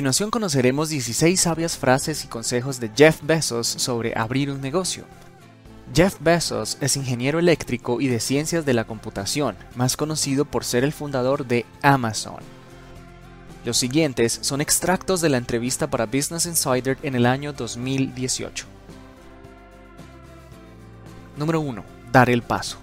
continuación 0.00 0.30
conoceremos 0.30 0.88
16 0.88 1.38
sabias 1.38 1.76
frases 1.76 2.24
y 2.24 2.28
consejos 2.28 2.80
de 2.80 2.90
Jeff 2.96 3.20
Bezos 3.20 3.66
sobre 3.66 4.16
abrir 4.16 4.50
un 4.50 4.62
negocio. 4.62 5.04
Jeff 5.94 6.16
Bezos 6.20 6.78
es 6.80 6.96
ingeniero 6.96 7.38
eléctrico 7.38 8.00
y 8.00 8.08
de 8.08 8.18
ciencias 8.18 8.64
de 8.64 8.72
la 8.72 8.84
computación, 8.84 9.56
más 9.74 9.98
conocido 9.98 10.46
por 10.46 10.64
ser 10.64 10.84
el 10.84 10.94
fundador 10.94 11.46
de 11.46 11.66
Amazon. 11.82 12.38
Los 13.66 13.76
siguientes 13.76 14.38
son 14.40 14.62
extractos 14.62 15.20
de 15.20 15.28
la 15.28 15.36
entrevista 15.36 15.90
para 15.90 16.06
Business 16.06 16.46
Insider 16.46 16.96
en 17.02 17.14
el 17.14 17.26
año 17.26 17.52
2018. 17.52 18.64
Número 21.36 21.60
1. 21.60 21.84
Dar 22.10 22.30
el 22.30 22.40
paso. 22.40 22.78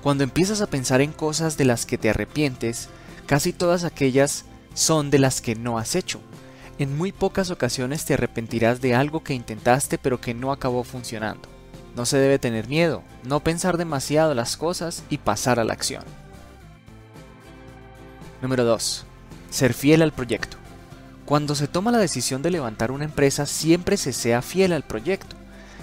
Cuando 0.00 0.22
empiezas 0.22 0.60
a 0.60 0.68
pensar 0.68 1.00
en 1.00 1.10
cosas 1.10 1.56
de 1.56 1.64
las 1.64 1.86
que 1.86 1.98
te 1.98 2.10
arrepientes, 2.10 2.88
casi 3.26 3.52
todas 3.52 3.82
aquellas 3.82 4.44
son 4.74 5.10
de 5.10 5.18
las 5.18 5.40
que 5.40 5.56
no 5.56 5.76
has 5.76 5.96
hecho. 5.96 6.20
En 6.78 6.96
muy 6.96 7.12
pocas 7.12 7.50
ocasiones 7.50 8.04
te 8.04 8.14
arrepentirás 8.14 8.80
de 8.80 8.94
algo 8.94 9.22
que 9.22 9.34
intentaste 9.34 9.98
pero 9.98 10.20
que 10.20 10.34
no 10.34 10.52
acabó 10.52 10.84
funcionando. 10.84 11.48
No 11.94 12.06
se 12.06 12.18
debe 12.18 12.38
tener 12.38 12.68
miedo, 12.68 13.02
no 13.24 13.40
pensar 13.40 13.76
demasiado 13.76 14.34
las 14.34 14.56
cosas 14.56 15.04
y 15.10 15.18
pasar 15.18 15.60
a 15.60 15.64
la 15.64 15.74
acción. 15.74 16.04
Número 18.40 18.64
2. 18.64 19.04
Ser 19.50 19.74
fiel 19.74 20.02
al 20.02 20.12
proyecto. 20.12 20.56
Cuando 21.26 21.54
se 21.54 21.68
toma 21.68 21.92
la 21.92 21.98
decisión 21.98 22.42
de 22.42 22.50
levantar 22.50 22.90
una 22.90 23.04
empresa, 23.04 23.46
siempre 23.46 23.96
se 23.96 24.12
sea 24.12 24.42
fiel 24.42 24.72
al 24.72 24.82
proyecto. 24.82 25.36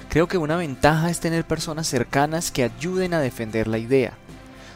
Creo 0.10 0.28
que 0.28 0.40
una 0.40 0.58
ventaja 0.58 1.12
es 1.12 1.20
tener 1.20 1.46
personas 1.46 1.88
cercanas 1.88 2.52
que 2.52 2.64
ayuden 2.64 3.14
a 3.14 3.20
defender 3.20 3.68
la 3.68 3.78
idea. 3.78 4.14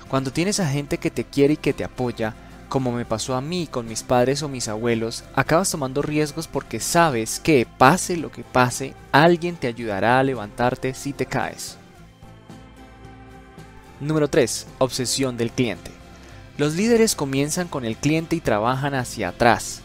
Cuando 0.08 0.32
tienes 0.32 0.60
a 0.60 0.68
gente 0.70 1.00
que 1.00 1.10
te 1.10 1.24
quiere 1.24 1.56
y 1.56 1.58
que 1.58 1.74
te 1.74 1.84
apoya, 1.84 2.36
como 2.74 2.92
me 2.92 3.06
pasó 3.06 3.36
a 3.36 3.42
mí 3.42 3.68
con 3.70 3.88
mis 3.88 4.02
padres 4.02 4.42
o 4.42 4.50
mis 4.50 4.68
abuelos, 4.68 5.24
acabas 5.36 5.70
tomando 5.70 6.02
riesgos 6.02 6.48
porque 6.48 6.80
sabes 6.80 7.40
que, 7.40 7.68
pase 7.78 8.18
lo 8.18 8.32
que 8.32 8.44
pase, 8.44 8.96
alguien 9.12 9.58
te 9.58 9.68
ayudará 9.68 10.18
a 10.18 10.24
levantarte 10.24 10.96
si 10.96 11.14
te 11.14 11.28
caes. 11.28 11.78
Número 14.00 14.28
3. 14.28 14.66
Obsesión 14.80 15.38
del 15.38 15.52
cliente. 15.52 15.92
Los 16.58 16.74
líderes 16.74 17.14
comienzan 17.14 17.68
con 17.68 17.86
el 17.86 17.96
cliente 17.96 18.36
y 18.36 18.42
trabajan 18.42 18.96
hacia 18.96 19.28
atrás. 19.28 19.82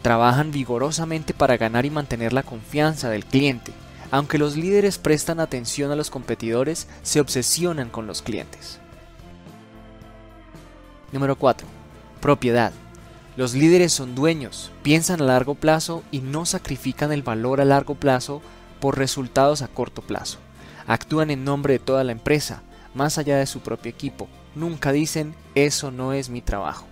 Trabajan 0.00 0.50
vigorosamente 0.50 1.34
para 1.34 1.58
ganar 1.58 1.84
y 1.84 1.90
mantener 1.90 2.32
la 2.32 2.42
confianza 2.42 3.10
del 3.10 3.26
cliente. 3.26 3.72
Aunque 4.10 4.38
los 4.38 4.56
líderes 4.56 4.96
prestan 4.96 5.40
atención 5.40 5.90
a 5.90 5.94
los 5.94 6.08
competidores, 6.08 6.88
se 7.02 7.20
obsesionan 7.20 7.90
con 7.90 8.06
los 8.06 8.22
clientes. 8.22 8.78
Número 11.12 11.36
4. 11.36 11.79
Propiedad. 12.20 12.72
Los 13.36 13.54
líderes 13.54 13.92
son 13.92 14.14
dueños, 14.14 14.72
piensan 14.82 15.22
a 15.22 15.24
largo 15.24 15.54
plazo 15.54 16.02
y 16.10 16.18
no 16.20 16.44
sacrifican 16.44 17.12
el 17.12 17.22
valor 17.22 17.60
a 17.60 17.64
largo 17.64 17.94
plazo 17.94 18.42
por 18.80 18.98
resultados 18.98 19.62
a 19.62 19.68
corto 19.68 20.02
plazo. 20.02 20.38
Actúan 20.86 21.30
en 21.30 21.44
nombre 21.44 21.74
de 21.74 21.78
toda 21.78 22.04
la 22.04 22.12
empresa, 22.12 22.62
más 22.94 23.16
allá 23.16 23.38
de 23.38 23.46
su 23.46 23.60
propio 23.60 23.90
equipo, 23.90 24.28
nunca 24.54 24.92
dicen 24.92 25.34
eso 25.54 25.90
no 25.90 26.12
es 26.12 26.28
mi 26.28 26.42
trabajo. 26.42 26.86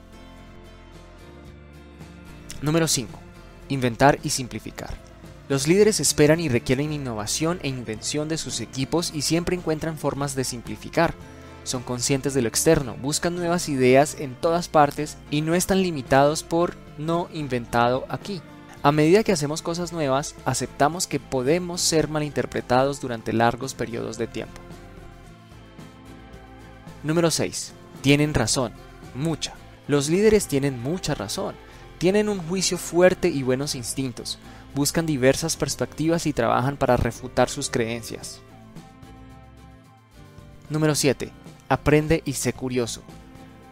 Número 2.62 2.88
5. 2.88 3.18
Inventar 3.68 4.18
y 4.22 4.30
simplificar. 4.30 4.94
Los 5.48 5.66
líderes 5.66 6.00
esperan 6.00 6.40
y 6.40 6.48
requieren 6.48 6.92
innovación 6.92 7.58
e 7.62 7.68
invención 7.68 8.28
de 8.28 8.38
sus 8.38 8.60
equipos 8.60 9.12
y 9.14 9.22
siempre 9.22 9.56
encuentran 9.56 9.98
formas 9.98 10.34
de 10.34 10.44
simplificar. 10.44 11.14
Son 11.68 11.82
conscientes 11.82 12.32
de 12.32 12.40
lo 12.40 12.48
externo, 12.48 12.96
buscan 13.02 13.36
nuevas 13.36 13.68
ideas 13.68 14.16
en 14.18 14.34
todas 14.34 14.68
partes 14.68 15.18
y 15.30 15.42
no 15.42 15.54
están 15.54 15.82
limitados 15.82 16.42
por 16.42 16.78
no 16.96 17.28
inventado 17.30 18.06
aquí. 18.08 18.40
A 18.82 18.90
medida 18.90 19.22
que 19.22 19.32
hacemos 19.32 19.60
cosas 19.60 19.92
nuevas, 19.92 20.34
aceptamos 20.46 21.06
que 21.06 21.20
podemos 21.20 21.82
ser 21.82 22.08
malinterpretados 22.08 23.02
durante 23.02 23.34
largos 23.34 23.74
periodos 23.74 24.16
de 24.16 24.28
tiempo. 24.28 24.58
Número 27.02 27.30
6. 27.30 27.74
Tienen 28.00 28.32
razón, 28.32 28.72
mucha. 29.14 29.52
Los 29.88 30.08
líderes 30.08 30.46
tienen 30.46 30.80
mucha 30.82 31.14
razón. 31.14 31.54
Tienen 31.98 32.30
un 32.30 32.38
juicio 32.38 32.78
fuerte 32.78 33.28
y 33.28 33.42
buenos 33.42 33.74
instintos. 33.74 34.38
Buscan 34.74 35.04
diversas 35.04 35.58
perspectivas 35.58 36.24
y 36.24 36.32
trabajan 36.32 36.78
para 36.78 36.96
refutar 36.96 37.50
sus 37.50 37.68
creencias. 37.68 38.40
Número 40.70 40.94
7. 40.94 41.30
Aprende 41.68 42.22
y 42.24 42.34
sé 42.34 42.52
curioso. 42.52 43.02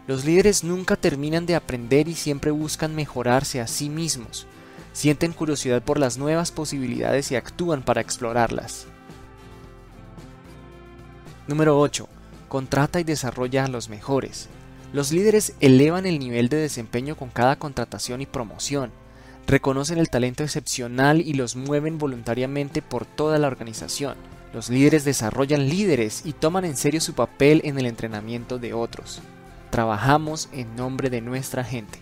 Los 0.06 0.24
líderes 0.24 0.64
nunca 0.64 0.96
terminan 0.96 1.46
de 1.46 1.54
aprender 1.56 2.08
y 2.08 2.14
siempre 2.14 2.50
buscan 2.50 2.94
mejorarse 2.94 3.60
a 3.60 3.66
sí 3.66 3.88
mismos. 3.88 4.46
Sienten 4.92 5.32
curiosidad 5.32 5.82
por 5.82 5.98
las 5.98 6.16
nuevas 6.18 6.52
posibilidades 6.52 7.30
y 7.32 7.36
actúan 7.36 7.82
para 7.82 8.00
explorarlas. 8.00 8.86
Número 11.48 11.78
8 11.78 12.08
contrata 12.48 13.00
y 13.00 13.04
desarrolla 13.04 13.64
a 13.64 13.68
los 13.68 13.88
mejores. 13.88 14.48
Los 14.92 15.12
líderes 15.12 15.52
elevan 15.60 16.06
el 16.06 16.18
nivel 16.18 16.48
de 16.48 16.56
desempeño 16.56 17.16
con 17.16 17.28
cada 17.28 17.56
contratación 17.56 18.20
y 18.20 18.26
promoción, 18.26 18.92
reconocen 19.46 19.98
el 19.98 20.08
talento 20.08 20.42
excepcional 20.42 21.20
y 21.20 21.34
los 21.34 21.56
mueven 21.56 21.98
voluntariamente 21.98 22.82
por 22.82 23.04
toda 23.04 23.38
la 23.38 23.48
organización. 23.48 24.16
Los 24.56 24.70
líderes 24.70 25.04
desarrollan 25.04 25.68
líderes 25.68 26.22
y 26.24 26.32
toman 26.32 26.64
en 26.64 26.78
serio 26.78 27.02
su 27.02 27.12
papel 27.12 27.60
en 27.64 27.78
el 27.78 27.84
entrenamiento 27.84 28.58
de 28.58 28.72
otros. 28.72 29.20
Trabajamos 29.68 30.48
en 30.50 30.74
nombre 30.76 31.10
de 31.10 31.20
nuestra 31.20 31.62
gente. 31.62 31.98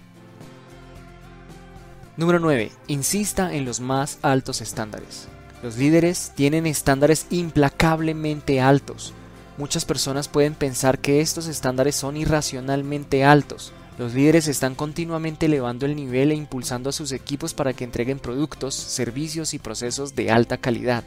Número 2.16 2.38
9. 2.38 2.70
Insista 2.86 3.52
en 3.52 3.64
los 3.64 3.80
más 3.80 4.20
altos 4.22 4.60
estándares. 4.60 5.26
Los 5.64 5.78
líderes 5.78 6.30
tienen 6.36 6.68
estándares 6.68 7.26
implacablemente 7.30 8.60
altos 8.60 9.14
Muchas 9.56 9.84
personas 9.84 10.28
pueden 10.28 10.54
pensar 10.54 11.00
que 11.00 11.20
estos 11.20 11.48
estándares 11.48 11.96
son 11.96 12.16
irracionalmente 12.16 13.24
altos. 13.24 13.72
Los 13.98 14.14
líderes 14.14 14.46
están 14.46 14.76
continuamente 14.76 15.46
elevando 15.46 15.86
el 15.86 15.96
nivel 15.96 16.30
e 16.30 16.36
impulsando 16.36 16.90
a 16.90 16.92
sus 16.92 17.10
equipos 17.10 17.52
para 17.52 17.72
que 17.72 17.82
entreguen 17.82 18.20
productos, 18.20 18.76
servicios 18.76 19.54
y 19.54 19.58
procesos 19.58 20.14
de 20.14 20.30
alta 20.30 20.56
calidad. 20.56 21.02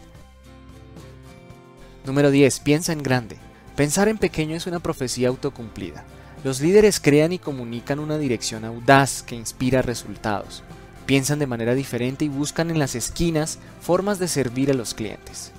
Número 2.07 2.31
10. 2.31 2.61
Piensa 2.61 2.93
en 2.93 3.03
grande. 3.03 3.35
Pensar 3.75 4.07
en 4.07 4.17
pequeño 4.17 4.55
es 4.55 4.65
una 4.65 4.79
profecía 4.79 5.27
autocumplida. 5.27 6.05
Los 6.45 6.61
líderes 6.61 7.01
crean 7.01 7.33
y 7.33 7.37
comunican 7.37 7.99
una 7.99 8.17
dirección 8.17 8.63
audaz 8.63 9.23
que 9.23 9.35
inspira 9.35 9.81
resultados. 9.81 10.63
Piensan 11.05 11.37
de 11.37 11.47
manera 11.47 11.75
diferente 11.75 12.23
y 12.23 12.29
buscan 12.29 12.71
en 12.71 12.79
las 12.79 12.95
esquinas 12.95 13.59
formas 13.81 14.19
de 14.19 14.29
servir 14.29 14.71
a 14.71 14.73
los 14.73 14.93
clientes. 14.93 15.51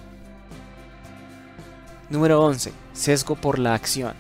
Número 2.09 2.43
11. 2.43 2.73
Sesgo 2.95 3.37
por 3.37 3.59
la 3.59 3.75
acción. 3.75 4.15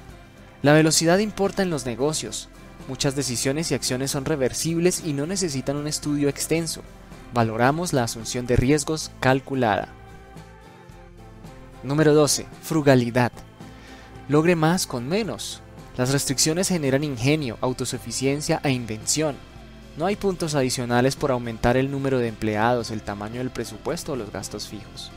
La 0.60 0.74
velocidad 0.74 1.20
importa 1.20 1.62
en 1.62 1.70
los 1.70 1.86
negocios. 1.86 2.50
Muchas 2.88 3.16
decisiones 3.16 3.70
y 3.70 3.74
acciones 3.74 4.10
son 4.10 4.26
reversibles 4.26 5.02
y 5.02 5.14
no 5.14 5.26
necesitan 5.26 5.76
un 5.76 5.86
estudio 5.86 6.28
extenso. 6.28 6.82
Valoramos 7.32 7.94
la 7.94 8.04
asunción 8.04 8.46
de 8.46 8.56
riesgos 8.56 9.12
calculada. 9.18 9.94
Número 11.88 12.12
12. 12.12 12.46
Frugalidad. 12.60 13.32
Logre 14.28 14.54
más 14.56 14.86
con 14.86 15.08
menos. 15.08 15.62
Las 15.96 16.12
restricciones 16.12 16.68
generan 16.68 17.02
ingenio, 17.02 17.56
autosuficiencia 17.62 18.60
e 18.62 18.72
invención. 18.72 19.36
No 19.96 20.04
hay 20.04 20.14
puntos 20.14 20.54
adicionales 20.54 21.16
por 21.16 21.30
aumentar 21.30 21.78
el 21.78 21.90
número 21.90 22.18
de 22.18 22.28
empleados, 22.28 22.90
el 22.90 23.00
tamaño 23.00 23.38
del 23.38 23.48
presupuesto 23.48 24.12
o 24.12 24.16
los 24.16 24.30
gastos 24.30 24.68
fijos. 24.68 25.10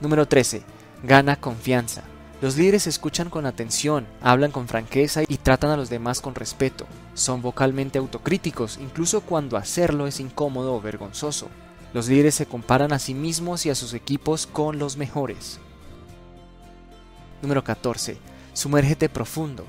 Número 0.00 0.26
13. 0.26 0.62
Gana 1.02 1.36
confianza. 1.36 2.02
Los 2.40 2.56
líderes 2.56 2.86
escuchan 2.86 3.28
con 3.28 3.44
atención, 3.44 4.06
hablan 4.22 4.50
con 4.50 4.66
franqueza 4.66 5.24
y 5.28 5.36
tratan 5.36 5.72
a 5.72 5.76
los 5.76 5.90
demás 5.90 6.22
con 6.22 6.34
respeto. 6.34 6.86
Son 7.12 7.42
vocalmente 7.42 7.98
autocríticos, 7.98 8.78
incluso 8.80 9.20
cuando 9.20 9.58
hacerlo 9.58 10.06
es 10.06 10.20
incómodo 10.20 10.74
o 10.74 10.80
vergonzoso. 10.80 11.50
Los 11.94 12.08
líderes 12.08 12.34
se 12.34 12.44
comparan 12.44 12.92
a 12.92 12.98
sí 12.98 13.14
mismos 13.14 13.64
y 13.64 13.70
a 13.70 13.74
sus 13.76 13.94
equipos 13.94 14.46
con 14.46 14.78
los 14.78 14.96
mejores. 14.96 15.60
Número 17.40 17.62
14. 17.62 18.18
Sumérgete 18.52 19.08
profundo. 19.08 19.64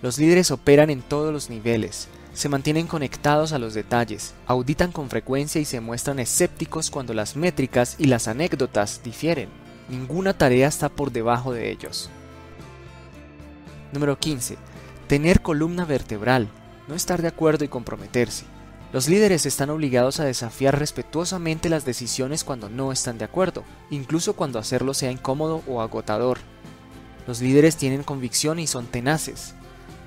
Los 0.00 0.18
líderes 0.18 0.50
operan 0.50 0.88
en 0.88 1.02
todos 1.02 1.32
los 1.32 1.50
niveles, 1.50 2.08
se 2.32 2.48
mantienen 2.48 2.86
conectados 2.86 3.52
a 3.52 3.58
los 3.58 3.74
detalles, 3.74 4.32
auditan 4.46 4.92
con 4.92 5.10
frecuencia 5.10 5.60
y 5.60 5.64
se 5.64 5.80
muestran 5.80 6.20
escépticos 6.20 6.90
cuando 6.90 7.12
las 7.12 7.36
métricas 7.36 7.96
y 7.98 8.04
las 8.04 8.28
anécdotas 8.28 9.02
difieren. 9.02 9.48
Ninguna 9.88 10.38
tarea 10.38 10.68
está 10.68 10.88
por 10.88 11.10
debajo 11.10 11.52
de 11.52 11.70
ellos. 11.70 12.10
Número 13.92 14.18
15. 14.18 14.56
Tener 15.08 15.42
columna 15.42 15.84
vertebral. 15.84 16.48
No 16.86 16.94
estar 16.94 17.20
de 17.20 17.28
acuerdo 17.28 17.64
y 17.64 17.68
comprometerse. 17.68 18.44
Los 18.90 19.06
líderes 19.06 19.44
están 19.44 19.68
obligados 19.68 20.18
a 20.18 20.24
desafiar 20.24 20.78
respetuosamente 20.78 21.68
las 21.68 21.84
decisiones 21.84 22.42
cuando 22.42 22.70
no 22.70 22.90
están 22.90 23.18
de 23.18 23.26
acuerdo, 23.26 23.62
incluso 23.90 24.34
cuando 24.34 24.58
hacerlo 24.58 24.94
sea 24.94 25.10
incómodo 25.10 25.62
o 25.66 25.82
agotador. 25.82 26.38
Los 27.26 27.42
líderes 27.42 27.76
tienen 27.76 28.02
convicción 28.02 28.58
y 28.58 28.66
son 28.66 28.86
tenaces. 28.86 29.54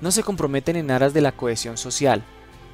No 0.00 0.10
se 0.10 0.24
comprometen 0.24 0.74
en 0.74 0.90
aras 0.90 1.14
de 1.14 1.20
la 1.20 1.30
cohesión 1.30 1.78
social. 1.78 2.24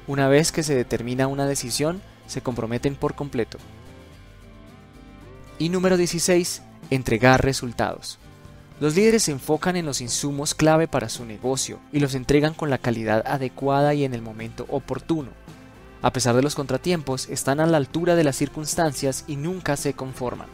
Una 0.07 0.27
vez 0.27 0.51
que 0.51 0.63
se 0.63 0.73
determina 0.73 1.27
una 1.27 1.45
decisión, 1.45 2.01
se 2.25 2.41
comprometen 2.41 2.95
por 2.95 3.13
completo. 3.13 3.59
Y 5.59 5.69
número 5.69 5.95
16. 5.95 6.63
Entregar 6.89 7.45
resultados. 7.45 8.17
Los 8.79 8.95
líderes 8.95 9.23
se 9.23 9.31
enfocan 9.31 9.75
en 9.75 9.85
los 9.85 10.01
insumos 10.01 10.55
clave 10.55 10.87
para 10.87 11.09
su 11.09 11.25
negocio 11.25 11.79
y 11.91 11.99
los 11.99 12.15
entregan 12.15 12.55
con 12.55 12.71
la 12.71 12.79
calidad 12.79 13.27
adecuada 13.27 13.93
y 13.93 14.05
en 14.05 14.15
el 14.15 14.23
momento 14.23 14.65
oportuno. 14.69 15.29
A 16.01 16.13
pesar 16.13 16.35
de 16.35 16.41
los 16.41 16.55
contratiempos, 16.55 17.27
están 17.29 17.59
a 17.59 17.65
la 17.65 17.77
altura 17.77 18.15
de 18.15 18.23
las 18.23 18.37
circunstancias 18.37 19.25
y 19.27 19.35
nunca 19.35 19.75
se 19.75 19.93
conforman. 19.93 20.47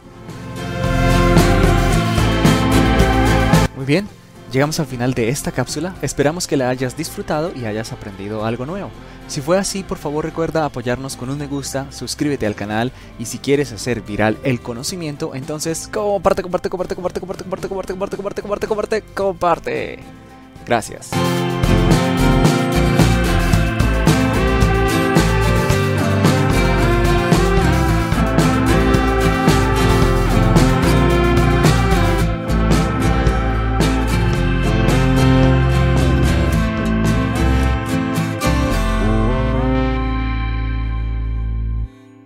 Muy 3.76 3.86
bien, 3.86 4.08
llegamos 4.50 4.80
al 4.80 4.86
final 4.86 5.14
de 5.14 5.28
esta 5.28 5.52
cápsula. 5.52 5.94
Esperamos 6.02 6.48
que 6.48 6.56
la 6.56 6.68
hayas 6.68 6.96
disfrutado 6.96 7.52
y 7.54 7.66
hayas 7.66 7.92
aprendido 7.92 8.44
algo 8.44 8.66
nuevo. 8.66 8.90
Si 9.28 9.40
fue 9.40 9.58
así, 9.58 9.82
por 9.82 9.98
favor 9.98 10.24
recuerda 10.24 10.64
apoyarnos 10.64 11.16
con 11.16 11.30
un 11.30 11.38
me 11.38 11.46
gusta, 11.46 11.90
suscríbete 11.92 12.46
al 12.46 12.54
canal 12.54 12.92
y 13.18 13.26
si 13.26 13.38
quieres 13.38 13.72
hacer 13.72 14.00
viral 14.00 14.38
el 14.44 14.60
conocimiento, 14.60 15.34
entonces 15.34 15.88
comparte, 15.92 16.42
comparte, 16.42 16.70
comparte, 16.70 16.94
comparte, 16.94 17.20
comparte, 17.20 17.44
comparte, 17.44 17.68
comparte, 17.68 17.92
comparte, 17.92 18.16
comparte, 18.16 18.66
comparte, 18.66 19.02
comparte. 19.14 19.98
Gracias. 20.64 21.10